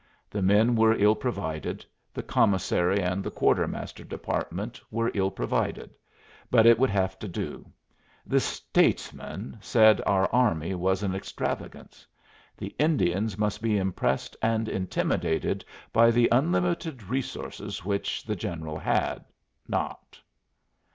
The 0.31 0.41
men 0.41 0.75
were 0.75 0.95
ill 0.95 1.13
provided, 1.13 1.85
the 2.11 2.23
commissary 2.23 3.01
and 3.03 3.23
the 3.23 3.29
quartermaster 3.29 4.03
department 4.03 4.81
were 4.89 5.11
ill 5.13 5.29
provided; 5.29 5.93
but 6.49 6.65
it 6.65 6.79
would 6.79 6.89
have 6.89 7.19
to 7.19 7.27
do; 7.27 7.71
the 8.25 8.39
"statesmen" 8.39 9.59
said 9.61 10.01
our 10.07 10.27
army 10.33 10.73
was 10.73 11.03
an 11.03 11.13
extravagance. 11.13 12.07
The 12.57 12.75
Indians 12.79 13.37
must 13.37 13.61
be 13.61 13.77
impressed 13.77 14.35
and 14.41 14.67
intimidated 14.67 15.63
by 15.93 16.09
the 16.09 16.29
unlimited 16.31 17.03
resources 17.03 17.85
which 17.85 18.23
the 18.23 18.35
General 18.35 18.79
had 18.79 19.23
not. 19.67 20.19